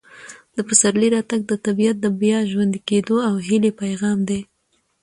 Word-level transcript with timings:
د 0.55 0.57
پسرلي 0.67 1.07
راتګ 1.15 1.41
د 1.47 1.53
طبیعت 1.65 1.97
د 2.01 2.05
بیا 2.21 2.37
ژوندي 2.51 2.79
کېدو 2.89 3.15
او 3.27 3.35
هیلې 3.47 3.71
پیغام 3.81 4.17
دی. 4.29 4.39